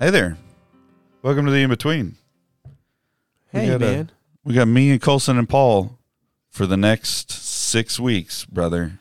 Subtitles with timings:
[0.00, 0.38] Hey there.
[1.22, 2.16] Welcome to the in between.
[3.52, 4.10] We Hey, got, man.
[4.44, 5.98] We got me and Colson and Paul
[6.48, 8.98] for the next six weeks, brother.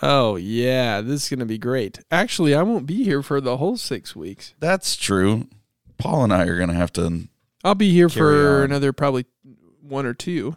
[0.00, 1.00] Oh, yeah.
[1.00, 1.98] This is going to be great.
[2.10, 4.54] Actually, I won't be here for the whole six weeks.
[4.60, 5.48] That's true.
[5.96, 7.26] Paul and I are gonna have to
[7.64, 8.66] I'll be here for on.
[8.66, 9.26] another probably
[9.82, 10.56] one or two.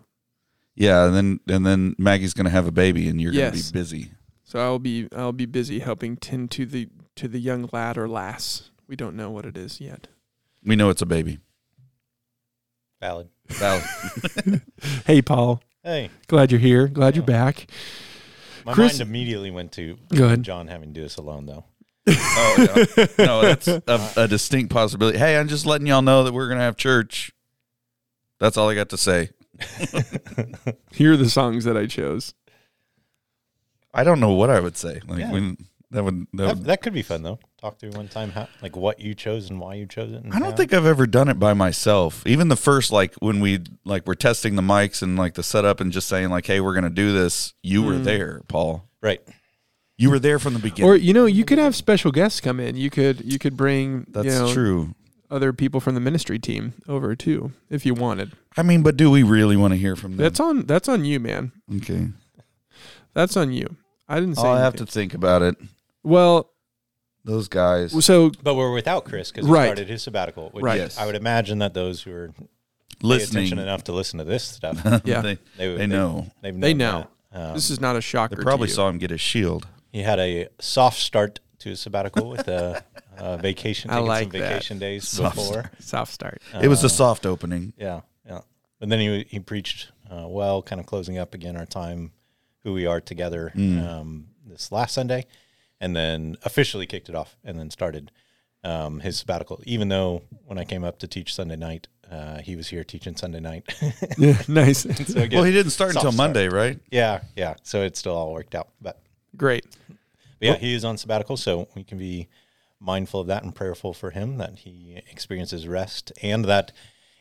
[0.75, 3.49] Yeah, and then and then Maggie's gonna have a baby and you're Yes.
[3.53, 4.11] gonna be busy.
[4.43, 8.07] So I'll be I'll be busy helping tend to the to the young lad or
[8.07, 8.69] lass.
[8.91, 10.07] We don't know what it is yet.
[10.65, 11.39] We know it's a baby.
[12.99, 13.29] Valid.
[13.47, 13.83] Valid.
[15.05, 15.61] Hey, Paul.
[15.81, 16.89] Hey, Glad you're here.
[16.89, 17.67] Glad you're back.
[18.65, 20.43] my Chris- mind immediately went to Good.
[20.43, 21.63] John having to do this alone, though.
[22.05, 22.55] oh
[22.97, 23.05] yeah.
[23.17, 23.81] No, that's a,
[24.17, 25.17] a distinct possibility.
[25.17, 27.31] Hey, I'm just letting y'all know that we're gonna have church.
[28.41, 29.29] That's all I got to say.
[30.91, 32.33] Here are the songs that I chose.
[33.93, 34.99] I don't know what I would say.
[35.07, 35.31] Like Yeah.
[35.31, 35.57] when
[35.91, 37.39] that would, that That, would that could be fun though.
[37.61, 40.23] Talk through one time how, like what you chose and why you chose it.
[40.31, 40.55] I don't how.
[40.55, 42.25] think I've ever done it by myself.
[42.25, 45.79] Even the first, like when we like we're testing the mics and like the setup
[45.79, 48.03] and just saying like, "Hey, we're gonna do this." You were Mm.
[48.03, 48.89] there, Paul.
[49.01, 49.21] right.
[49.97, 50.89] You were there from the beginning.
[50.91, 52.75] Or you know, you could have special guests come in.
[52.75, 54.95] You could you could bring That's you know, true.
[55.29, 58.31] other people from the ministry team over too if you wanted.
[58.57, 60.17] I mean, but do we really want to hear from them?
[60.17, 61.51] That's on that's on you, man.
[61.77, 62.07] okay.
[63.13, 63.75] That's on you.
[64.09, 65.55] I didn't say I'll have to think about it.
[66.03, 66.50] Well,
[67.23, 68.03] Those guys.
[68.05, 69.65] so But we're without Chris because he Right.
[69.67, 70.49] started his sabbatical.
[70.51, 70.79] Which Right.
[70.79, 70.97] Yes.
[70.97, 72.33] I would imagine that those who are
[73.01, 75.21] listening attention enough to listen to this stuff, Yeah.
[75.21, 76.27] they, they would they know.
[76.41, 77.07] They've They know.
[77.33, 78.41] Um, this is not a They shocker.
[78.41, 78.75] probably to you.
[78.75, 79.67] saw him get his shield.
[79.91, 82.83] he had a soft start to his sabbatical with a,
[83.17, 84.49] a vacation, I like some that.
[84.49, 85.71] vacation days Soft before.
[85.79, 86.41] soft start.
[86.61, 87.73] it was Uh, a soft opening.
[87.77, 88.39] Yeah, yeah.
[88.81, 92.11] And then he he preached uh, well, kind of closing up again our time,
[92.63, 93.87] who we are together Mm.
[93.87, 95.25] um, this last Sunday,
[95.81, 98.11] and then officially kicked it off, and then started
[98.63, 99.61] um, his sabbatical.
[99.65, 103.15] Even though when I came up to teach Sunday night, uh, he was here teaching
[103.17, 103.63] Sunday night.
[104.17, 104.79] Yeah, nice.
[105.07, 106.27] so again, Well, he didn't start soft until start.
[106.29, 106.79] Monday, right?
[106.91, 107.55] yeah, yeah.
[107.63, 109.01] So it still all worked out, but,
[109.35, 109.65] Great.
[110.39, 112.27] but yeah, he is on sabbatical, so we can be
[112.79, 116.71] mindful of that and prayerful for him that he experiences rest and that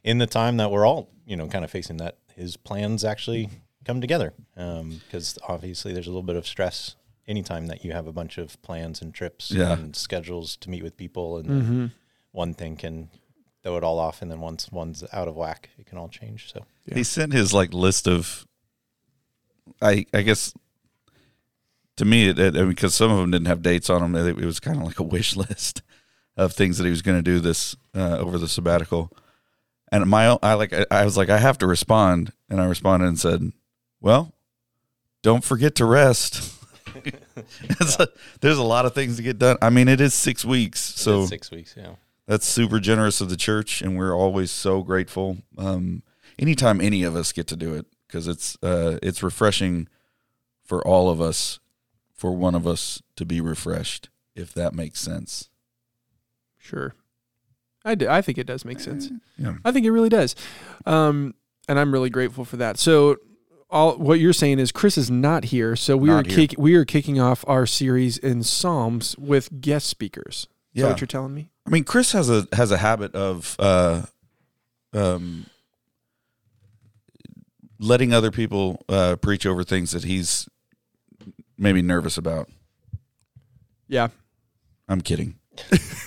[0.03, 3.51] in the time that we're all you know kind of facing that his plans actually
[3.85, 6.97] come together because obviously there's a little bit of stress
[7.31, 9.73] anytime that you have a bunch of plans and trips Yeah.
[9.73, 11.87] and schedules to meet with people and Mm-hmm.
[12.33, 13.09] one thing can
[13.63, 16.53] throw it all off and then once one's out of whack it can all change
[16.53, 16.95] so Yeah.
[16.97, 18.47] He sent his like list of.
[19.81, 20.53] I I guess.
[21.97, 24.47] To me, it, it, because some of them didn't have dates on them, it, it
[24.47, 25.83] was kind of like a wish list
[26.37, 29.13] of things that he was going to do this uh, over the sabbatical.
[29.93, 32.65] And my, own- I like, I, I was like, I have to respond, and I
[32.67, 33.53] responded and said,
[34.01, 34.33] "Well,
[35.23, 36.55] don't forget to rest."
[37.63, 38.09] It's a-
[38.41, 39.57] there's a lot of things to get done.
[39.63, 41.95] I mean, it is six weeks, so It's six weeks yeah
[42.31, 45.39] that's super generous of the church, and we're always so grateful.
[45.59, 46.05] Um,
[46.39, 49.89] anytime any of us get to do it, because it's uh, it's refreshing
[50.63, 51.59] for all of us,
[52.15, 55.49] for one of us to be refreshed, if that makes sense.
[56.57, 56.95] Sure.
[57.85, 58.09] I do.
[58.09, 59.11] I think it does make sense.
[59.37, 59.55] Yeah.
[59.65, 60.37] I think it really does.
[60.87, 61.35] Um,
[61.69, 62.79] and I'm really grateful for that.
[62.79, 63.17] So
[63.71, 66.75] all what you're saying is Chris is not here, so we Not are kick, we
[66.75, 70.49] are kicking off our series in Psalms with guest speakers.
[70.75, 70.89] Is that Yeah.
[70.91, 71.51] what you're telling me?
[71.67, 74.03] I mean, Chris has a has a habit of uh,
[74.93, 75.47] um,
[77.79, 80.49] letting other people uh, preach over things that he's
[81.57, 82.49] maybe nervous about.
[83.89, 84.09] Yeah.
[84.89, 85.37] I'm kidding.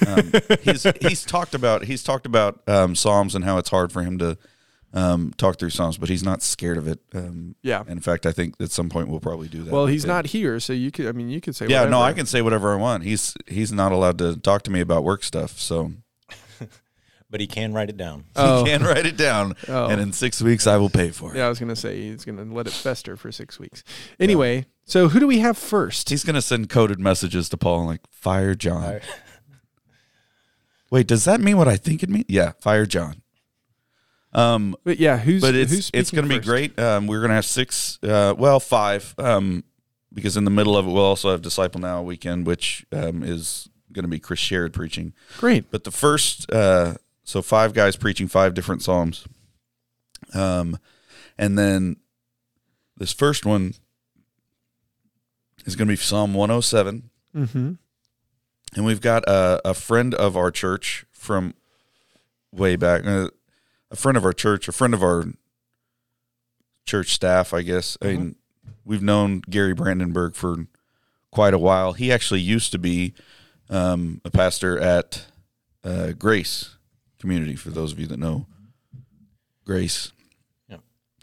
[0.08, 0.32] um,
[0.62, 4.18] he's he's talked about he's talked about um, Psalms and how it's hard for him
[4.18, 4.38] to
[4.94, 7.00] um, talk through Psalms, but he's not scared of it.
[7.14, 7.84] Um, Yeah.
[7.88, 9.74] in fact, I think at some point we'll probably do that.
[9.74, 10.10] Well, he's him.
[10.10, 11.08] not here, so you could.
[11.08, 11.68] I mean, you could say.
[11.68, 12.02] Yeah, no.
[12.02, 13.04] I can say whatever I want.
[13.04, 15.94] He's he's not allowed to talk to me about work stuff, so
[17.30, 18.64] but he can write it down Oh.
[18.64, 19.88] he can write it down, Oh.
[19.88, 21.38] and in six weeks I will pay for it.
[21.38, 23.84] Yeah, I was gonna say he's gonna let it fester for six weeks.
[24.20, 26.10] Anyway, so who do we have first?
[26.12, 28.84] He's gonna send coded messages to Paul like fire John.
[28.84, 29.02] Fire-
[30.92, 32.26] Wait, does that mean what I think it means?
[32.28, 33.23] Yeah, fire John.
[34.34, 36.78] Um, but yeah, who's but who's it's it's going to be great.
[36.80, 39.64] Um, we're going to have six, uh, well, five, um,
[40.14, 43.70] because in the middle of it we'll also have Disciple Now weekend, which um, is
[43.92, 45.14] going to be Chris Sherrod preaching.
[45.38, 45.70] Great.
[45.70, 49.26] But the first, uh, so five guys preaching five different psalms,
[50.34, 50.80] um,
[51.38, 51.98] and then
[52.98, 53.76] this first one
[55.66, 57.10] is going to be Psalm 107.
[57.36, 57.74] Mm-hmm.
[58.76, 61.54] And we've got a, a friend of our church from
[62.52, 63.30] way back, uh,
[63.94, 65.24] a friend of our church, a friend of our
[66.86, 67.98] church staff, I guess.
[68.02, 68.36] I mean,
[68.84, 70.66] we've known Gary Brandenburg for
[71.32, 71.94] quite a while.
[71.94, 73.14] He actually used to be
[73.70, 75.26] um, a pastor at
[75.84, 76.76] uh, Grace
[77.20, 77.56] community.
[77.56, 78.48] For those of you that know
[79.66, 80.12] Grace
[80.70, 80.82] Yep.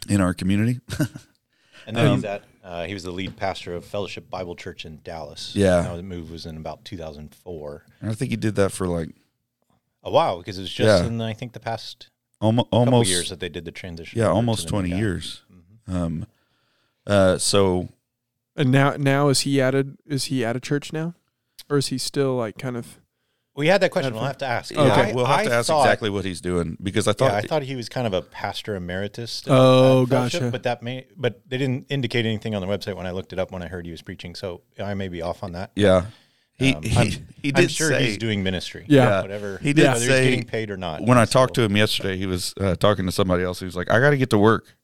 [0.08, 0.81] in our community,
[1.87, 4.84] And then Um, he's at, uh, he was the lead pastor of Fellowship Bible Church
[4.84, 5.52] in Dallas.
[5.56, 5.82] Yeah.
[5.82, 7.84] Now the move was in about 2004.
[8.00, 9.08] and I think he did that for like
[10.05, 11.08] A while because it was just Yeah.
[11.08, 12.08] in I think the past
[12.40, 14.19] almost almost years that they did the transition.
[14.19, 14.98] yeah almost twenty guy.
[14.98, 15.42] years.
[15.88, 15.94] Mhm.
[15.94, 16.26] Um,
[17.06, 17.88] uh, so
[18.56, 21.14] And now, now is he at a is he at a church now,
[21.69, 22.98] or is he still like kind of?
[23.56, 24.14] We had that question.
[24.14, 24.70] We'll have to ask.
[24.72, 25.10] yeah, Okay.
[25.10, 27.32] I- we'll have I to ask thought- exactly what he's doing because I Yeah, thought
[27.32, 29.43] I thought he was kind of a pastor emeritus.
[29.46, 30.50] Oh, at Fellowship, gotcha.
[30.52, 33.38] But that may, but they didn't indicate anything on the website when I looked it
[33.38, 34.34] up when I heard he was preaching.
[34.34, 35.72] So I may be off on that.
[35.76, 36.06] yeah
[36.60, 37.06] he Um, he, I'm,
[37.42, 38.84] he I'm did sure say he's doing ministry.
[38.88, 39.22] Yeah.
[39.22, 39.58] whatever.
[39.58, 41.02] He did whether say- he's getting paid or not.
[41.02, 43.58] when I he's talked to him yesterday, he was uh, talking to somebody else.
[43.58, 44.76] He was like, "I got to get to work,"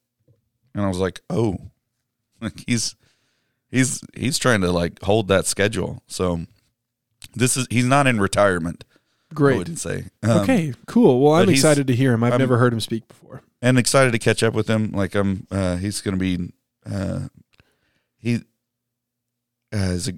[0.74, 1.58] and I was like, "Oh,
[2.40, 2.96] like he's
[3.70, 6.40] he's he's trying to like hold that schedule." So
[7.34, 8.84] this is he's not in retirement.
[9.30, 9.58] I Great.
[9.58, 10.04] wouldn't say.
[10.22, 11.20] Um, okay, cool.
[11.20, 12.24] Well, I'm excited to hear him.
[12.24, 13.42] I've I'm- never heard him speak before.
[13.60, 14.92] and excited to catch up with him.
[14.92, 16.52] Like I'm, uh, he's going to be.
[16.90, 17.28] Uh,
[18.18, 18.36] he
[19.74, 20.12] uh, is a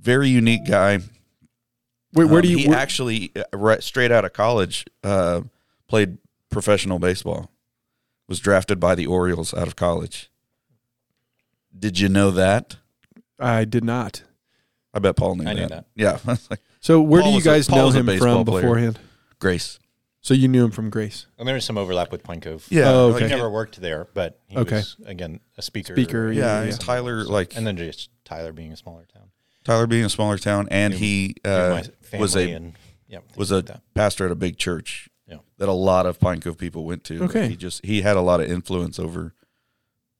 [0.00, 0.98] very unique guy.
[2.14, 2.58] Wait, where Um, do you?
[2.58, 5.42] He where- actually, uh, right straight out of college, uh,
[5.88, 6.18] played
[6.50, 7.50] professional baseball.
[8.28, 10.30] Was drafted by the Orioles out of college.
[11.76, 12.76] Did you know that?
[13.38, 14.22] I did not.
[14.92, 15.60] I bet Paul knew I that.
[15.60, 15.86] knew that.
[15.94, 18.44] Yeah, I was like So where Paul do you was a- guys know him from
[18.44, 18.62] player.
[18.62, 18.98] beforehand?
[19.38, 19.78] Grace.
[20.20, 21.26] So you knew him from Grace.
[21.38, 22.66] and there is some overlap with Pine Cove.
[22.70, 22.90] Yeah.
[22.90, 23.28] Oh, He okay.
[23.28, 24.76] never worked there, but he Okay.
[24.76, 25.94] was again a speaker.
[25.94, 26.76] Speaker, Yeah, yeah, yeah.
[26.76, 27.24] Tyler.
[27.24, 29.30] Like and then just Tyler being a smaller town.
[29.68, 31.82] Tyler being a smaller town, and Knew- he uh,
[32.18, 32.72] was a and
[33.06, 33.82] yeah things was a like that.
[33.94, 35.38] pastor at a big church Yeah.
[35.58, 37.22] that a lot of Pine Cove people went to.
[37.24, 37.48] Okay.
[37.48, 39.34] he just he had a lot of influence over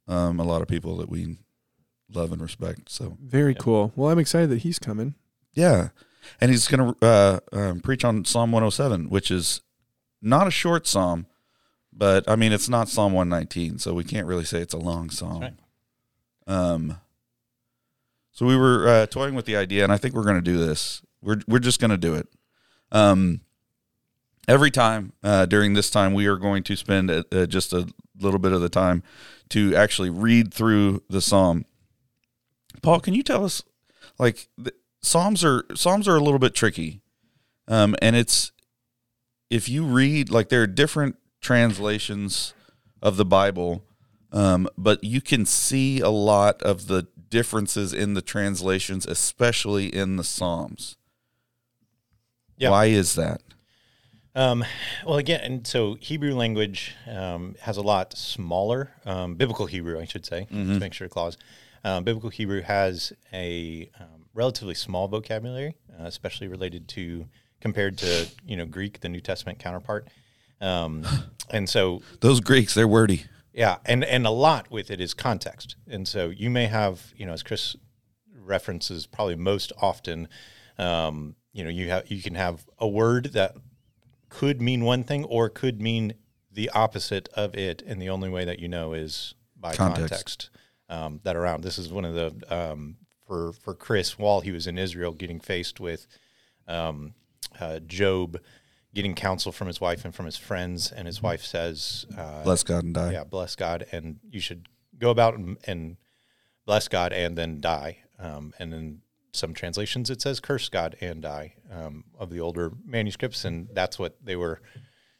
[0.07, 1.39] um, a lot of people that we
[2.11, 2.91] love and respect.
[2.91, 3.59] So Very Yeah.
[3.61, 3.93] cool.
[3.97, 5.15] Well, I'm excited that he's coming.
[5.55, 5.89] yeah,
[6.41, 9.61] and he's going to uh, um, preach on Psalm 107, which is
[10.23, 11.27] not a short psalm,
[11.93, 15.09] but I mean it's not Psalm 119, so we can't really say it's a long
[15.11, 15.41] psalm.
[15.41, 15.55] right.
[16.47, 16.99] Um.
[18.39, 20.65] So we were uh, toying with the idea, and I think we're going to do
[20.65, 21.03] this.
[21.21, 22.29] We're we're just going to do it.
[22.93, 23.41] Um,
[24.47, 27.89] every time uh, during this time, we are going to spend uh, uh, just a
[28.21, 29.03] little bit of the time
[29.49, 31.65] to actually read through the psalm.
[32.81, 33.65] Paul, can you tell us,
[34.21, 37.01] like, the, psalms are psalms are a little bit tricky,
[37.67, 38.53] um, and it's
[39.51, 42.55] if you read like there are different translations
[43.03, 43.83] of the Bible,
[44.31, 50.17] um, but you can see a lot of the differences in the translations, especially in
[50.17, 50.97] the Psalms.
[52.57, 52.71] Yeah.
[52.71, 53.43] Why is that?
[54.35, 54.65] Um,
[55.05, 60.05] well, again, and so Hebrew language um, has a lot smaller, um, biblical Hebrew, I
[60.05, 61.37] should say, to make sure clause.
[61.85, 67.27] Um, biblical Hebrew has a um, relatively small vocabulary, uh, especially related to
[67.61, 70.09] compared to you know Greek, the New Testament counterpart.
[70.61, 71.05] Um,
[71.51, 73.25] and so Those Greeks, they're wordy.
[73.59, 75.75] Yeah, and and a lot with it is context.
[75.89, 77.75] And so you may have, you know, as Chris
[78.33, 80.29] references probably most often,
[80.79, 83.57] um, you know, you have you can have a word that
[84.29, 86.15] could mean one thing or could mean
[86.53, 90.09] the opposite of it, and the only way that you know is by Context.
[90.09, 90.51] context,
[90.89, 91.65] um, that around.
[91.65, 95.41] This is one of the um, for for Chris while he was in Israel, getting
[95.41, 96.07] faced with
[96.69, 97.13] um,
[97.59, 98.39] uh, Job.
[98.95, 102.63] Getting counsel from his wife and from his friends, and his wife says, uh, Bless
[102.63, 103.13] God and die.
[103.13, 104.69] yeah, bless God, and you should
[104.99, 105.97] go about and, and
[106.67, 107.99] bless God and then die.
[108.19, 109.01] Um, and in
[109.33, 113.99] some translations, it says curse God and die um, of the older manuscripts, and that's
[113.99, 114.61] what they were,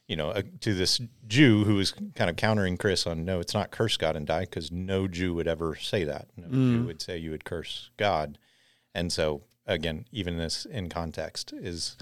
[0.07, 3.53] you know, uh, to this Jew who was kind of countering Chris on no, it's
[3.53, 6.27] not curse God and die because no Jew would ever say that.
[6.35, 8.37] No Jew would say you would curse God,
[8.95, 11.95] and so again, even this in context is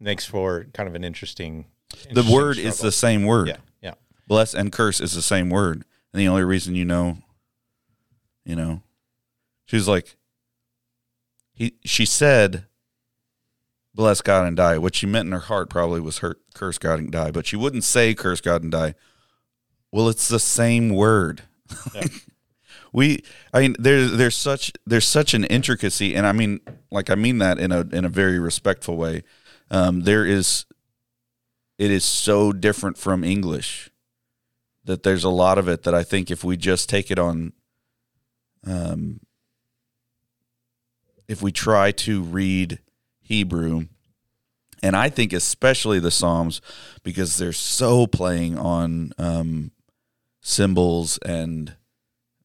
[0.00, 1.66] makes for kind of an interesting.
[1.90, 3.48] The interesting word is the same word.
[3.48, 3.94] yeah yeah.
[4.26, 5.84] Bless and curse is the same word.
[6.12, 7.18] And the only reason you know,
[8.44, 8.82] you know,
[9.66, 10.16] she's like,
[11.52, 12.66] he, she said,
[13.94, 14.78] bless God and die.
[14.78, 17.56] What she meant in her heart probably was hurt, curse God and die, but she
[17.56, 18.94] wouldn't say curse God and die.
[19.92, 21.42] Well, it's the same word.
[21.94, 22.04] Yeah.
[22.92, 23.22] we,
[23.54, 26.14] I mean, there's, there's such, there's such an intricacy.
[26.14, 26.60] And I mean,
[26.90, 29.22] like, I mean that in a, in a very respectful way.
[29.70, 30.64] Um, there is,
[31.78, 33.90] it is so different from English
[34.84, 37.52] that there's a lot of it that I think if we just take it on,
[38.66, 39.20] um,
[41.28, 42.78] if we try to read
[43.20, 43.86] Hebrew,
[44.82, 46.60] and I think especially the Psalms
[47.02, 49.72] because they're so playing on um,
[50.40, 51.74] symbols and,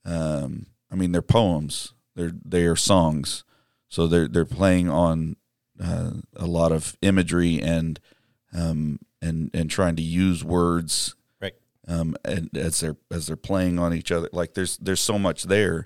[0.06, 1.94] um, I mean, they're poems.
[2.16, 3.44] They're they are songs,
[3.88, 5.38] so they're they're playing on
[5.82, 8.00] uh, a lot of imagery and
[8.54, 11.54] um, and and trying to use words Right.
[11.88, 14.30] um, and as they're as they're playing on each other.
[14.32, 15.86] Like there's there's so much there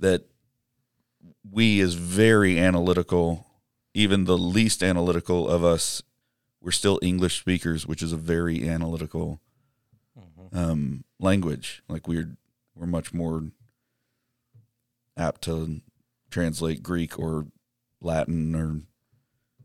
[0.00, 0.24] that
[1.50, 3.46] we as very analytical,
[3.92, 6.02] even the least analytical of us,
[6.60, 9.40] we're still English speakers, which is a very analytical
[10.52, 11.82] um, language.
[11.88, 12.36] Like we're
[12.74, 13.50] we're much more
[15.16, 15.80] apt to
[16.30, 17.46] translate Greek or
[18.00, 18.80] Latin or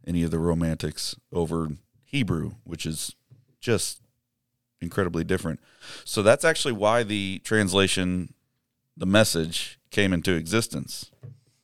[0.10, 1.70] any of the romantics over
[2.04, 3.16] Hebrew, which is
[3.62, 4.02] just
[4.82, 5.60] incredibly different.
[6.04, 8.34] So that's actually why the translation,
[8.98, 11.12] the message came into existence,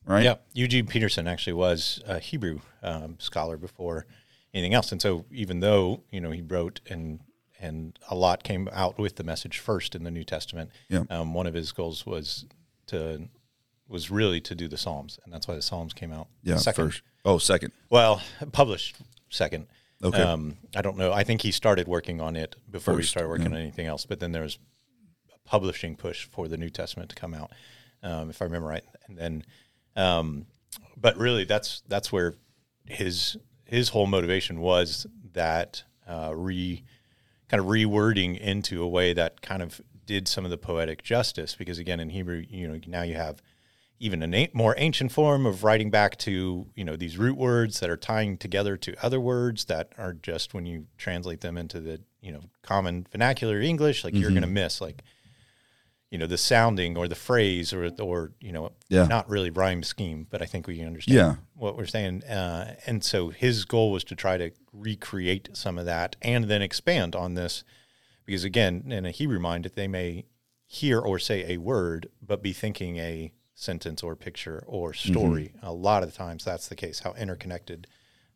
[0.06, 0.24] right?
[0.24, 4.06] Yeah, Eugene Peterson actually was a Hebrew um, scholar before
[4.54, 7.20] anything else, and so even though you know he wrote and
[7.60, 11.04] and a lot came out with the message first in the New Testament, Yeah.
[11.10, 12.46] um, one of his goals was
[12.88, 13.28] to
[13.88, 16.86] was really to do the Psalms, and that's why the Psalms came out Yeah, second.
[16.88, 17.02] first.
[17.26, 17.74] Oh, second.
[17.90, 18.96] Well, published
[19.30, 19.66] second.
[20.04, 20.22] Okay.
[20.22, 21.12] Um, I don't know.
[21.12, 24.06] I think he started working on it before he started working on anything else.
[24.06, 24.60] But then there was
[25.34, 27.52] a publishing push for the New Testament to come out,
[28.04, 28.84] um, if I remember right.
[29.08, 29.44] And then,
[29.96, 30.46] um,
[30.96, 32.36] but really, that's that's where
[32.86, 36.84] his his whole motivation was that uh, re
[37.50, 41.56] kind of rewording into a way that kind of did some of the poetic justice.
[41.56, 43.42] Because again, in Hebrew, you know, now you have
[44.00, 47.80] even a na- more ancient form of writing back to you know these root words
[47.80, 51.80] that are tying together to other words that are just when you translate them into
[51.80, 55.02] the you know common vernacular English, like you're going to miss like
[56.12, 59.06] you know the sounding or the phrase or or you know Yeah.
[59.08, 61.36] not really rhyme scheme, but I think we understand Yeah.
[61.54, 62.24] what we're saying.
[62.24, 66.62] Uh, and so his goal was to try to recreate some of that and then
[66.62, 67.64] expand on this
[68.26, 70.26] because again, in a Hebrew mind, they may
[70.68, 75.54] hear or say a word, but be thinking a sentence or picture or story.
[75.64, 77.00] A lot of the times, that's the case.
[77.00, 77.88] How interconnected,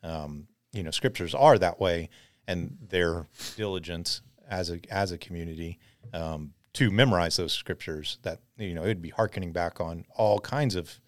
[0.02, 2.10] um, you know, scriptures are that way,
[2.48, 5.78] and their diligence as a as a community
[6.14, 8.18] um, to memorize those scriptures.
[8.24, 11.00] That you know, it would be hearkening back on all kinds of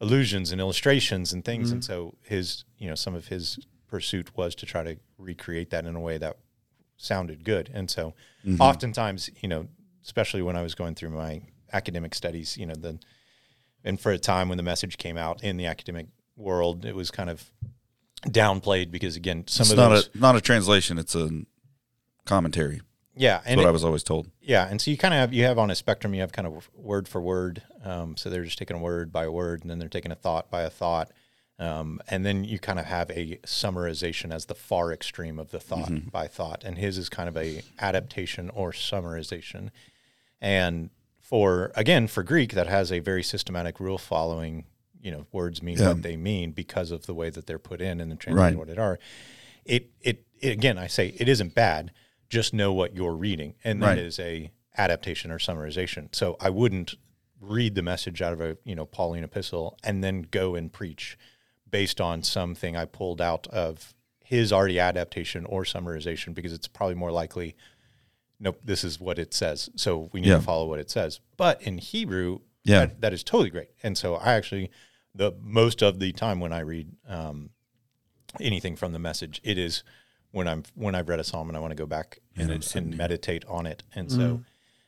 [0.00, 1.70] allusions and illustrations and things.
[1.70, 5.86] And so his, you know, some of his pursuit was to try to recreate that
[5.86, 6.38] in a way that
[6.96, 7.70] sounded good.
[7.72, 8.14] And so
[8.58, 9.68] oftentimes, you know,
[10.04, 12.98] especially when I was going through my academic studies, you know, the
[13.84, 17.10] and for a time when the message came out in the academic world, it was
[17.10, 17.50] kind of
[18.26, 20.98] downplayed because again, some It's of not those, a not a translation.
[20.98, 21.30] It's a
[22.24, 22.80] commentary.
[23.16, 24.30] yeah, That's and what it- I was always told.
[24.40, 26.14] Yeah, and so you kind of have you have on a spectrum.
[26.14, 27.62] You have kind of word for word.
[27.84, 30.50] Um, so they're just taking a word by word, and then they're taking a thought
[30.50, 31.10] by a thought,
[31.58, 35.58] um, and then you kind of have a summarization as the far extreme of the
[35.60, 36.62] thought by thought.
[36.64, 39.70] And his is kind of a adaptation or summarization.
[40.40, 40.90] And
[41.32, 44.66] for again for Greek, that has a very systematic rule following.
[45.00, 45.88] You know, words mean Yeah.
[45.88, 48.58] what they mean because of the way that they're put in and the translated Right.
[48.58, 48.98] what it are.
[49.64, 51.90] It, it it again, I say it isn't bad.
[52.28, 53.98] Just know what you're reading, and that Right.
[53.98, 56.14] is a adaptation or summarization.
[56.14, 56.96] So I wouldn't
[57.40, 61.16] read the message out of a you know Pauline epistle and then go and preach
[61.70, 66.94] based on something I pulled out of his already adaptation or summarization because it's probably
[66.94, 67.56] more likely
[68.42, 69.70] nope this is what it says.
[69.76, 70.36] So we need Yeah.
[70.36, 71.20] to follow what it says.
[71.38, 72.80] But in Hebrew Yeah.
[72.86, 73.70] that, that is totally great.
[73.82, 74.70] And so I actually
[75.14, 77.50] the most of the time when I read um,
[78.40, 79.82] anything from the message it is
[80.32, 82.96] when I'm when I've read a psalm and I want to go back and, and
[82.96, 83.82] meditate on it.
[83.94, 84.42] And so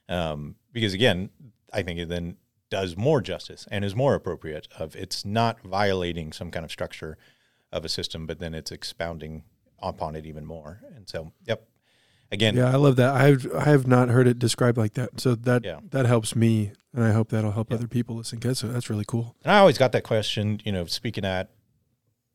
[0.08, 1.30] um, because again
[1.72, 2.36] I think it then
[2.70, 7.16] does more justice and is more appropriate of it's not violating some kind of structure
[7.70, 9.44] of a system but then it's expounding
[9.80, 10.80] upon it even more.
[10.96, 11.68] And so yep
[12.34, 13.14] again Yeah, I love that.
[13.14, 15.20] I've I have not heard it described like that.
[15.20, 15.80] So that Yeah.
[15.90, 18.38] that helps me, and I hope that'll help other people listen.
[18.40, 19.34] Cause that's, that's really cool.
[19.42, 21.50] And I always got that question, you know, speaking at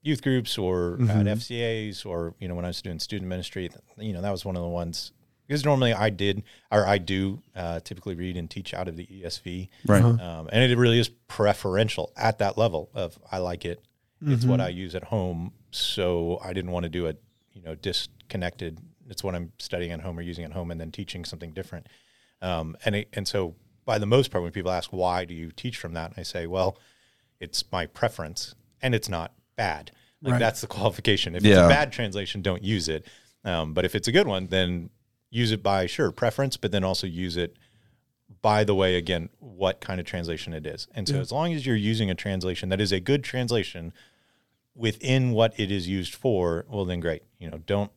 [0.01, 1.27] youth groups or at Mhm.
[1.27, 4.55] FCAs or, you know, when I was doing student ministry, you know, that was one
[4.55, 5.11] of the ones
[5.45, 9.05] because normally I did or I do uh, typically read and teach out of the
[9.07, 9.67] ESV.
[9.85, 10.03] Right.
[10.03, 10.23] Uh-huh.
[10.41, 13.83] Um, and it really is preferential at that level of I like it.
[14.25, 15.53] It's what I use at home.
[15.71, 17.13] So I didn't want to do a
[17.53, 18.79] you know, disconnected.
[19.09, 21.87] It's what I'm studying at home or using at home and then teaching something different.
[22.41, 25.51] Um, and it, and so by the most part, when people ask why do you
[25.51, 26.77] teach from that, I say, well,
[27.39, 29.91] it's my preference, and it's not bad.
[30.21, 30.39] Like Right.
[30.39, 31.35] that's the qualification.
[31.35, 33.05] If it's a bad translation, don't use it.
[33.43, 34.89] Um, but if it's a good one, then
[35.31, 37.55] use it by sure preference, but then also use it
[38.41, 40.87] by the way again what kind of translation it is.
[40.93, 41.21] And so Yeah.
[41.21, 43.91] as long as you're using a translation that is a good translation
[44.75, 47.23] within what it is used for, well then great.
[47.39, 47.91] You know, don't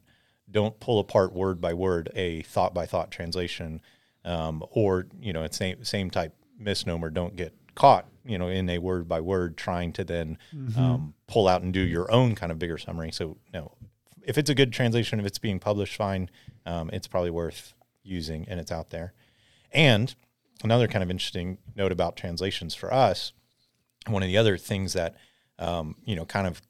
[0.52, 3.80] don't pull apart word by word a thought by thought translation,
[4.24, 7.10] um, or you know, it's same same type misnomer.
[7.10, 10.38] Don't get caught, you know, in a word by word trying to then
[10.76, 13.10] um, pull out and do your own kind of bigger summary.
[13.10, 13.72] So no,
[14.22, 16.30] if it's a good translation, if it's being published fine,
[16.66, 19.14] um, it's probably worth using and it's out there.
[19.72, 20.14] And
[20.62, 23.32] another kind of interesting note about translations for us,
[24.06, 25.16] one of the other things that
[25.58, 26.60] um, you know kind of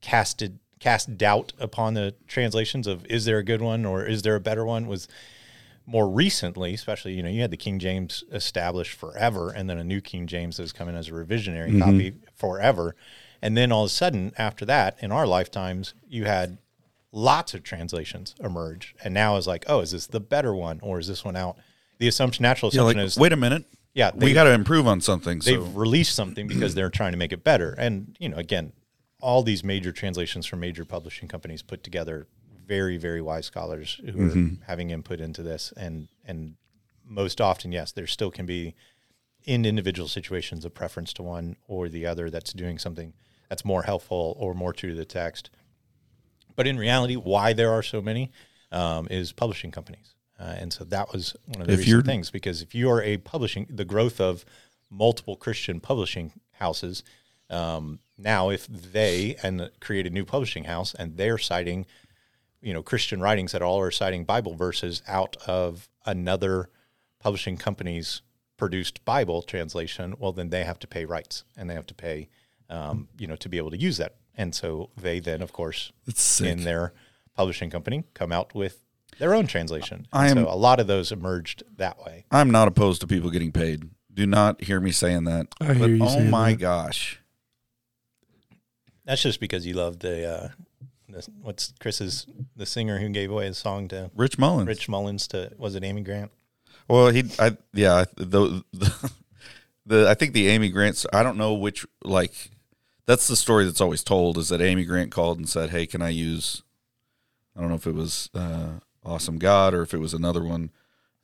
[0.00, 4.34] casted cast doubt upon the translations of is there a good one or is there
[4.34, 5.08] a better one was
[5.86, 9.84] more recently, especially, you know, you had the King James established forever and then a
[9.84, 11.80] new King James that was coming as a revisionary mm-hmm.
[11.80, 12.94] copy forever.
[13.40, 16.58] And then all of a sudden, after that, in our lifetimes, you had
[17.10, 18.94] lots of translations emerge.
[19.02, 21.56] And now it's like, oh, is this the better one or is this one out?
[21.98, 23.64] The assumption, natural assumption like, is wait a minute.
[23.94, 25.40] Yeah, we got to improve on something.
[25.40, 25.70] They've so.
[25.70, 27.74] released something because they're trying to make it better.
[27.76, 28.72] And, you know, again,
[29.20, 32.26] all these major translations from major publishing companies put together
[32.66, 34.62] very very wise scholars who mm-hmm.
[34.62, 35.72] are having input into this.
[35.76, 36.56] And and
[37.04, 38.74] most often yes there still can be
[39.44, 43.14] in individual situations a preference to one or the other that's doing something
[43.48, 45.50] that's more helpful or more true to the text.
[46.54, 48.30] But in reality why there are so many
[48.70, 50.14] um, is publishing companies.
[50.38, 53.16] Uh, and so that was one of the recent things because if you are a
[53.16, 54.44] publishing the growth of
[54.90, 57.02] multiple christian publishing houses
[57.50, 61.86] um, now if they and create a new publishing house and they're citing
[62.60, 66.70] you know Christian writings that all are citing Bible verses out of another
[67.20, 68.22] publishing company's
[68.56, 72.28] produced Bible translation, well then they have to pay rights and they have to pay
[72.68, 74.16] um, you know to be able to use that.
[74.34, 75.92] And so they then of course
[76.40, 76.92] in their
[77.34, 78.84] publishing company come out with
[79.18, 80.06] their own translation.
[80.12, 82.24] I am, so a lot of those emerged that way.
[82.30, 83.88] I'm not opposed to people getting paid.
[84.12, 85.48] Do not hear me saying that.
[85.60, 86.60] I hear you oh my that.
[86.60, 87.20] gosh.
[89.08, 90.48] That's just because you love the uh,
[91.08, 94.66] the, what's Chris's the singer who gave away his song to Rich Mullins.
[94.68, 96.30] Rich Mullins to was it Amy Grant?
[96.88, 99.10] Well, he I yeah the the,
[99.86, 102.50] the I think the Amy Grant I don't know which like
[103.06, 106.02] that's the story that's always told is that Amy Grant called and said, "Hey, can
[106.02, 106.62] I use?"
[107.56, 110.70] I don't know if it was uh, "Awesome God" or if it was another one,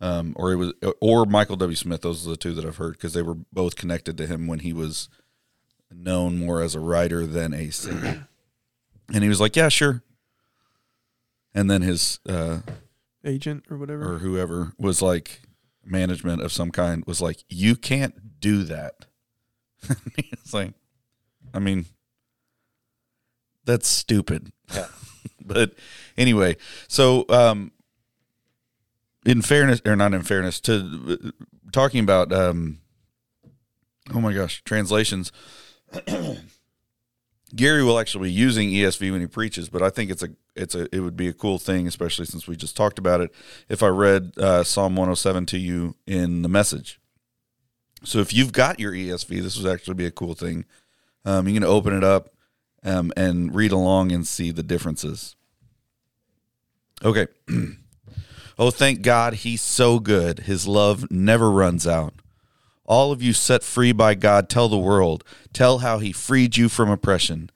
[0.01, 1.77] um, or it was or Michael W.
[1.77, 2.01] Smith.
[2.01, 4.61] Those are the two that I've heard because they were both connected to him when
[4.61, 5.11] he was
[5.95, 8.29] known more as a writer than a singer.
[9.13, 10.03] And he was like, "Yeah, sure."
[11.55, 12.61] And then his uh,
[13.25, 15.43] agent or whatever or whoever was like
[15.85, 19.07] management of some kind was like, "You can't do that."
[20.17, 20.73] it's like,
[21.53, 21.87] I mean,
[23.65, 24.53] that's stupid.
[24.73, 24.87] Yeah.
[25.45, 25.75] but
[26.17, 26.57] anyway,
[26.89, 27.73] so um,
[29.25, 32.79] in fairness, or not in fairness, to uh, talking about, um,
[34.13, 35.33] oh my gosh, translations.
[37.55, 40.75] Gary will actually be using ESV when he preaches, but I think it's a it's
[40.75, 43.33] a it would be a cool thing, especially since we just talked about it.
[43.69, 47.01] If I read uh, Psalm 107 to you in the message,
[48.03, 50.65] so if you've got your ESV, this would actually be a cool thing.
[51.25, 52.35] Um, you can open it up
[52.83, 55.37] um, and read along and see the differences.
[57.03, 57.27] Okay.
[58.59, 60.41] oh, thank God, He's so good.
[60.41, 62.15] His love never runs out.
[62.85, 65.25] All of you set free by God, tell the world.
[65.53, 67.51] Tell how he freed you from oppression,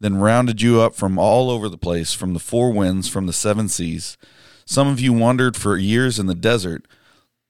[0.00, 3.32] then rounded you up from all over the place, from the four winds, from the
[3.32, 4.18] seven seas.
[4.66, 6.86] Some of you wandered for years in the desert,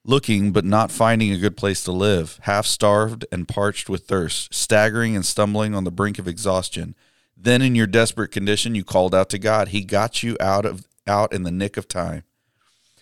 [0.05, 4.55] looking but not finding a good place to live, half starved and parched with thirst,
[4.55, 6.95] staggering and stumbling on the brink of exhaustion.
[7.37, 9.69] Then in your desperate condition you called out to God.
[9.69, 12.23] He got you out of out in the nick of time.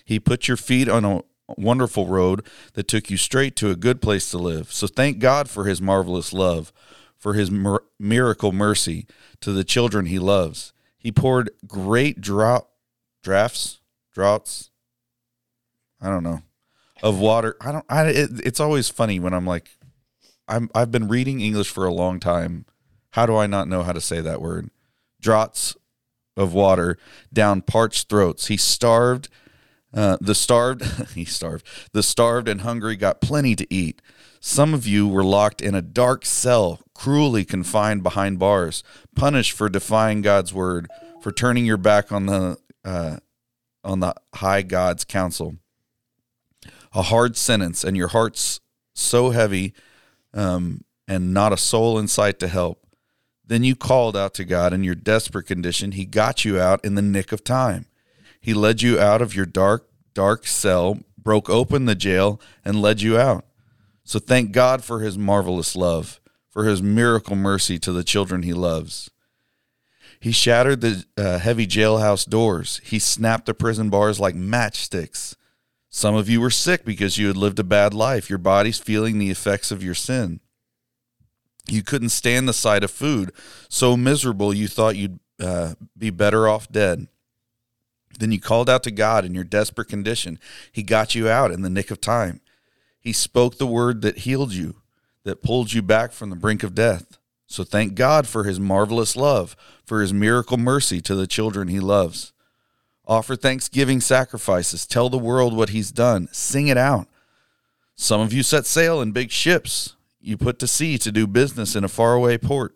[0.05, 4.01] He put your feet on a wonderful road that took you straight to a good
[4.01, 4.73] place to live.
[4.73, 6.73] So thank God for his marvelous love,
[7.17, 9.07] for his mir- miracle mercy
[9.41, 10.73] to the children he loves.
[10.97, 12.71] He poured great drop
[13.23, 13.81] drafts,
[14.13, 14.71] droughts,
[16.01, 16.43] I don't know,
[17.03, 17.57] of water.
[17.61, 19.77] I don't I it, it's always funny when I'm like
[20.49, 22.65] I'm I've been reading English for a long time.
[23.11, 24.71] How do I not know how to say that word?
[25.21, 25.77] Draughts
[26.37, 26.99] of water
[27.33, 28.47] down parched throats.
[28.47, 29.29] He starved
[29.95, 30.83] uh, the starved,
[31.15, 31.67] he starved.
[31.93, 34.03] The starved and hungry got plenty to eat.
[34.41, 38.83] Some of you were locked in a dark cell, cruelly confined behind bars,
[39.15, 40.91] punished for defying God's word,
[41.23, 43.19] for turning your back on the uh,
[43.83, 45.57] on the high God's counsel.
[46.93, 48.61] A hard sentence, and your heart's
[48.95, 49.75] so heavy,
[50.33, 52.87] um, and not a soul in sight to help.
[53.47, 55.93] Then you called out to God in your desperate condition.
[55.93, 57.87] He got you out in the nick of time.
[58.45, 63.01] He led you out of your dark, dark cell, broke open the jail, and led
[63.01, 63.47] you out.
[64.05, 68.53] So thank God for his marvelous love, for his miracle mercy to the children he
[68.53, 69.11] loves.
[70.21, 72.83] He shattered the uh, heavy jailhouse doors.
[72.85, 75.37] He snapped the prison bars like matchsticks.
[75.89, 79.19] Some of you were sick because you had lived a bad life, your bodies feeling
[79.19, 80.41] the effects of your sin.
[81.67, 83.33] You couldn't stand the sight of food,
[83.71, 87.09] so miserable you thought you'd uh, be better off dead.
[88.19, 90.39] Then you called out to God in your desperate condition.
[90.73, 92.41] He got you out in the nick of time.
[93.01, 94.77] He spoke the word that healed you,
[95.25, 97.19] that pulled you back from the brink of death.
[97.47, 101.81] So thank God for his marvelous love, for his miracle mercy to the children he
[101.81, 102.33] loves.
[103.07, 104.87] Offer thanksgiving sacrifices.
[104.87, 106.29] Tell the world what he's done.
[106.33, 107.07] Sing it out.
[107.97, 109.95] Some of you set sail in big ships.
[110.21, 112.74] You put to sea to do business in a faraway port.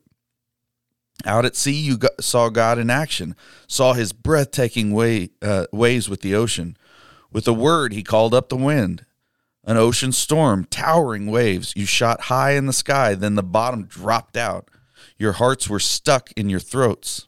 [1.25, 3.35] Out at sea, you saw God in action,
[3.67, 6.77] saw his breathtaking way, uh, waves with the ocean.
[7.33, 9.05] With a word, he called up the wind.
[9.65, 11.73] An ocean storm, towering waves.
[11.77, 14.71] You shot high in the sky, then the bottom dropped out.
[15.19, 17.27] Your hearts were stuck in your throats.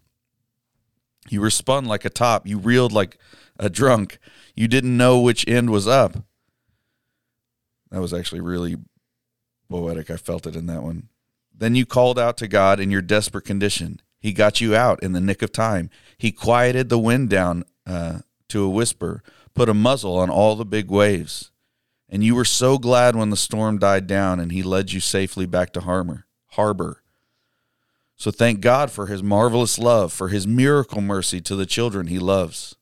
[1.29, 2.47] You were spun like a top.
[2.47, 3.19] You reeled like
[3.59, 4.19] a drunk.
[4.55, 6.17] You didn't know which end was up.
[7.91, 8.77] That was actually really
[9.69, 10.11] poetic.
[10.11, 11.09] I felt it in that one.
[11.61, 14.01] Then you called out to God in your desperate condition.
[14.19, 15.91] He got you out in the nick of time.
[16.19, 19.23] He quieted the wind down uh, to a whisper,
[19.55, 21.51] put a muzzle on all the big waves.
[22.09, 25.47] And you were so glad when the storm died down and he led you safely
[25.47, 26.25] back to harbor.
[26.53, 27.03] harbor.
[28.17, 32.19] So thank God for his marvelous love, for his miracle mercy to the children he
[32.19, 32.75] loves.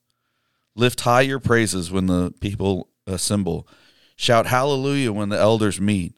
[0.74, 3.66] Lift high your praises when the people assemble.
[4.16, 6.16] Shout hallelujah when the elders meet.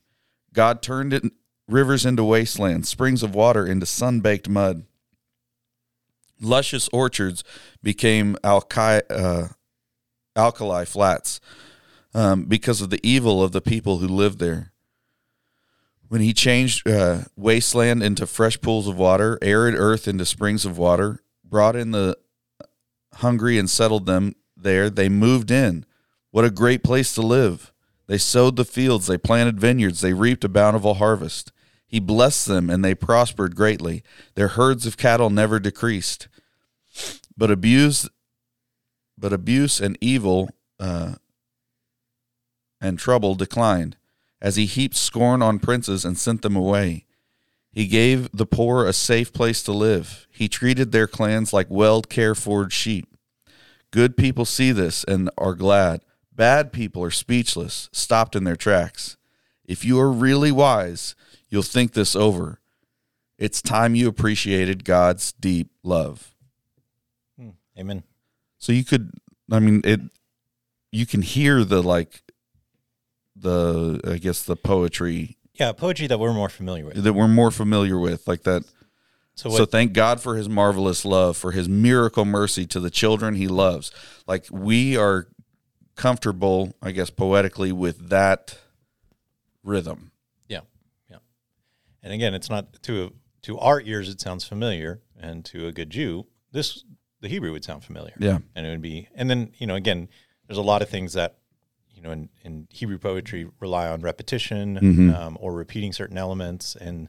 [0.53, 1.25] God turned it,
[1.71, 4.85] rivers into wastelands, springs of water into sun baked mud.
[6.41, 7.45] Luscious orchards
[7.83, 9.49] became alki- uh,
[10.37, 11.41] alkali flats
[12.15, 14.73] um, because of the evil of the people who lived there.
[16.09, 20.77] When he changed uh, wasteland into fresh pools of water, arid earth into springs of
[20.77, 22.17] water, brought in the
[23.15, 25.85] hungry and settled them there, they moved in.
[26.33, 27.73] What a great place to live!
[28.07, 31.53] They sowed the fields, they planted vineyards, they reaped a bountiful harvest.
[31.91, 34.05] He blessed them, and they prospered greatly.
[34.37, 36.29] Their herds of cattle never decreased.
[37.37, 38.09] But abuse,
[39.19, 41.15] but abuse and evil uh,
[42.81, 43.97] and trouble declined,
[44.41, 47.07] as he heaped scorn on princes and sent them away.
[47.73, 50.29] He gave the poor a safe place to live.
[50.31, 53.09] He treated their clans like well cared for sheep.
[53.91, 56.03] Good people see this and are glad.
[56.33, 59.17] Bad people are speechless, stopped in their tracks.
[59.65, 61.17] If you are really wise,
[61.51, 62.61] you'll think this over.
[63.39, 66.35] It's time you appreciated God's deep love.
[67.39, 67.51] Hmm.
[67.79, 68.03] Amen.
[68.59, 69.13] So you could,
[69.51, 70.01] I mean, it.
[70.93, 72.23] You can hear the like,
[73.37, 77.03] the I guess the poetry Yeah, poetry that we're more familiar with.
[77.03, 78.65] that we're more familiar with, like that.
[79.37, 83.37] So, So thank God for His marvelous love, for His miracle mercy to the children
[83.37, 83.93] He loves.
[84.27, 85.29] Like we are
[85.97, 88.59] comfortable, I guess, poetically with that
[89.63, 90.10] rhythm.
[92.03, 95.91] And again, it's not to to our ears it sounds familiar, and to a good
[95.91, 96.85] Jew, this
[97.21, 98.15] the Hebrew would sound familiar.
[98.19, 98.39] Yeah.
[98.55, 99.09] and it would be.
[99.15, 100.09] And then you know, again,
[100.47, 101.39] there's a lot of things that
[101.95, 105.15] you know in, in Hebrew poetry rely on repetition Mhm.
[105.15, 107.09] um, or repeating certain elements, and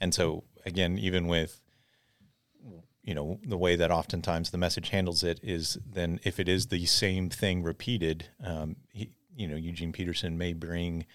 [0.00, 1.60] and so again, even with
[3.02, 6.66] you know the way that oftentimes the message handles it is then if it is
[6.66, 11.06] the same thing repeated, um, he, you know Eugene Peterson may bring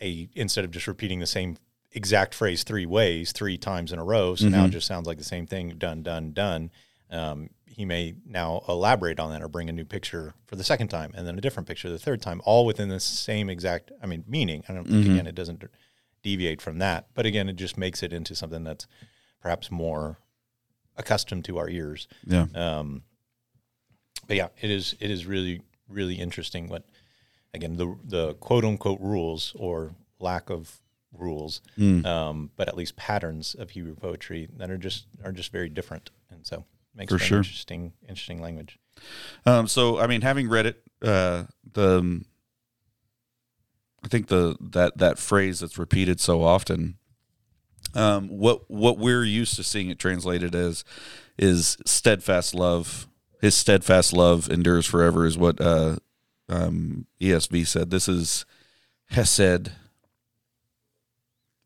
[0.00, 1.56] a instead of just repeating the same
[1.92, 5.18] exact phrase three ways three times in a row, so now it just sounds like
[5.18, 6.70] the same thing done done done.
[7.10, 10.88] Um, he may now elaborate on that or bring a new picture for the second
[10.88, 14.06] time and then a different picture the third time, all within the same exact, I
[14.06, 14.64] mean, meaning.
[14.66, 15.62] I don't think, again, it doesn't
[16.22, 17.08] deviate from that.
[17.14, 18.86] But again, it just makes it into something that's
[19.42, 20.18] perhaps more
[20.96, 22.08] accustomed to our ears.
[22.26, 22.46] Yeah.
[22.54, 23.02] Um,
[24.26, 26.68] but yeah, it is it is really really interesting.
[26.68, 26.84] What
[27.54, 30.80] again the the quote unquote rules or lack of
[31.20, 35.68] rules, um, but at least patterns of Hebrew poetry that are just are just very
[35.68, 37.38] different, and so makes For for sure.
[37.38, 38.78] interesting interesting language.
[39.44, 42.24] Um, so I mean, having read it, uh, the um,
[44.04, 46.96] I think the that that phrase that's repeated so often,
[47.94, 50.84] um, what what we're used to seeing it translated as
[51.38, 53.08] is steadfast love.
[53.42, 55.96] His steadfast love endures forever, is what uh,
[56.48, 57.90] um, ESV said.
[57.90, 58.46] This is
[59.10, 59.72] Hesed,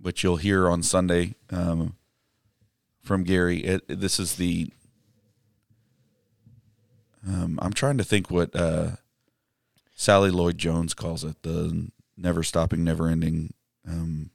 [0.01, 1.97] which you'll hear on Sunday um,
[3.01, 3.59] from Gary.
[3.59, 4.73] It, this is the
[7.27, 8.93] um, I'm trying to think what uh,
[9.95, 13.53] Sally Lloyd Jones calls it the never stopping, never ending
[13.87, 14.31] um,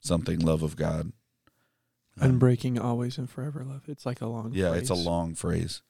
[0.00, 1.12] something love of God.
[2.20, 3.82] Um, Unbreaking, always and forever love.
[3.88, 4.50] It's like a long.
[4.52, 5.80] yeah, it's a long phrase,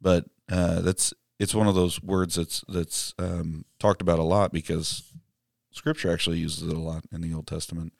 [0.00, 4.52] but uh, that's it's one of those words that's that's um, talked about a lot
[4.52, 5.02] because
[5.72, 7.92] Scripture actually uses it a lot in the Old Testament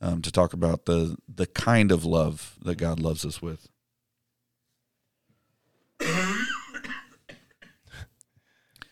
[0.00, 3.68] um, to talk about the the kind of love that God loves us with.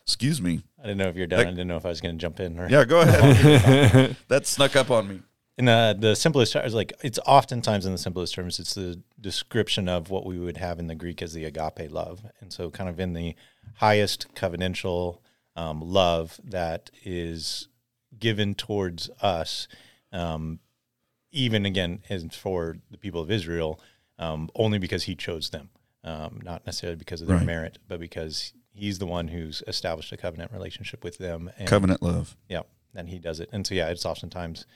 [0.08, 0.64] excuse me.
[0.78, 1.38] I didn't know if you're done.
[1.38, 2.58] Like- I didn't know if I was going to jump in.
[2.58, 4.16] Or, Yeah, go ahead.
[4.28, 5.22] that snuck up on me.
[5.58, 9.88] In uh, the simplest terms, like it's oftentimes in the simplest terms, it's the description
[9.88, 12.88] of what we would have in the Greek as the agape love, and so kind
[12.88, 13.34] of in the
[13.76, 15.18] highest covenantal
[15.56, 17.66] um, love that is
[18.18, 19.68] given towards us,
[20.12, 20.60] um,
[21.30, 23.80] even again as for the people of Israel,
[24.18, 25.70] um, only because He chose them,
[26.04, 27.46] um, not necessarily because of their Right.
[27.46, 31.50] merit, but because He's the one who's established a covenant relationship with them.
[31.58, 32.36] And Covenant love.
[32.48, 32.62] yeah,
[32.94, 33.48] and he does it.
[33.52, 34.66] And so, yeah, it's oftentimes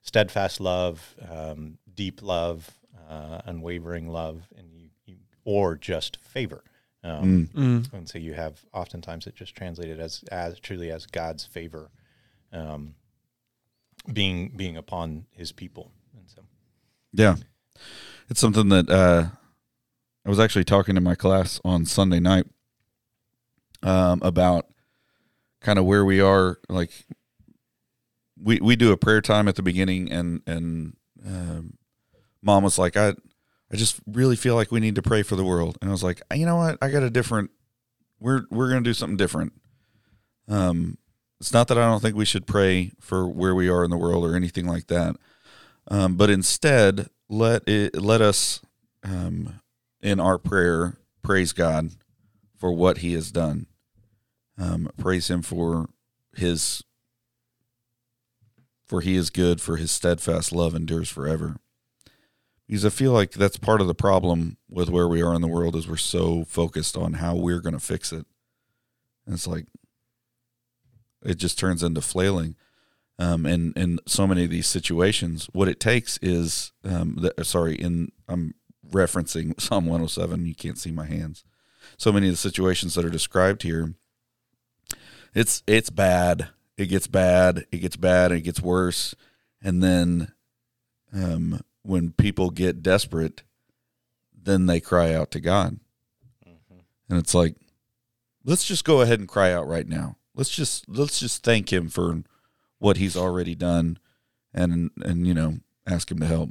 [0.00, 2.70] steadfast love, um, deep love,
[3.08, 6.62] uh, unwavering love, and you, you or just favor.
[7.02, 7.92] Um, Mm.
[7.92, 11.90] And so you have oftentimes it just translated as as truly as God's favor,
[12.52, 12.94] um,
[14.12, 15.92] being being upon His people.
[16.16, 16.42] And so,
[17.12, 17.36] Yeah.
[18.30, 19.28] It's something that uh,
[20.26, 22.46] I was actually talking to my class on Sunday night
[23.82, 24.66] um, about
[25.60, 26.58] kind of where we are.
[26.68, 26.90] Like,
[28.40, 31.78] we, we do a prayer time at the beginning, and, and um,
[32.42, 33.14] mom was like, I,
[33.72, 35.78] I just really feel like we need to pray for the world.
[35.80, 36.78] And I was like, you know what?
[36.82, 37.50] I got a different,
[38.20, 39.54] we're, we're to do something different.
[40.46, 40.98] Um,
[41.40, 43.96] it's not that I don't think we should pray for where we are in the
[43.96, 45.16] world or anything like that.
[45.88, 48.60] Um, but instead, let it let us
[49.04, 49.60] um,
[50.02, 51.90] in our prayer praise God
[52.56, 53.66] for what He has done.
[54.58, 55.88] Um, praise Him for
[56.34, 56.82] His
[58.86, 61.56] for He is good, for His steadfast love endures forever.
[62.66, 65.48] Because I feel like that's part of the problem with where we are in the
[65.48, 68.26] world is we're so focused on how we're going to fix it,
[69.24, 69.66] and it's like
[71.24, 72.56] it just turns into flailing
[73.18, 75.48] um, in in so many of these situations.
[75.52, 78.54] What it takes is, um, the, sorry, in I'm
[78.90, 80.46] referencing Psalm 107.
[80.46, 81.44] You can't see my hands.
[81.96, 83.94] So many of the situations that are described here,
[85.34, 86.48] it's it's bad.
[86.76, 87.66] It gets bad.
[87.72, 88.30] It gets bad.
[88.30, 89.14] And It gets worse,
[89.60, 90.32] and then,
[91.12, 93.42] um, when people get desperate,
[94.40, 95.80] then they cry out to God,
[97.08, 97.56] and it's like,
[98.44, 100.17] let's just go ahead and cry out right now.
[100.38, 102.22] Let's just let's just thank Him for
[102.78, 103.98] what he's already done
[104.54, 106.50] and and you know ask him to help.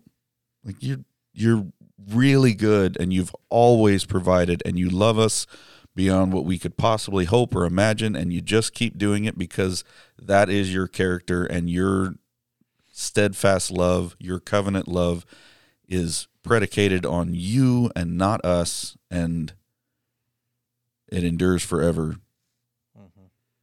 [0.63, 1.67] Like you're you're
[2.11, 5.47] really good and you've always provided and you love us
[5.95, 8.15] beyond what we could possibly hope or imagine.
[8.15, 9.83] And you just keep doing it because
[10.19, 12.15] that is your character and your
[12.91, 15.25] steadfast love your covenant love
[15.87, 18.97] is predicated on you and not us.
[19.09, 19.53] And
[21.07, 22.17] it endures forever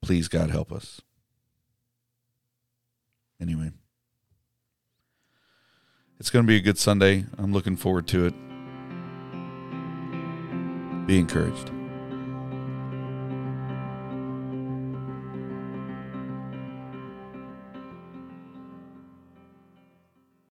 [0.05, 1.01] please god help us.
[3.41, 3.73] Anyway
[6.25, 7.27] it's going to be a good sunday.
[7.37, 8.35] I'm looking forward to it.
[11.07, 11.74] Be encouraged